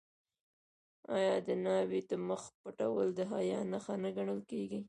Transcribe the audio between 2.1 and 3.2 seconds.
مخ پټول د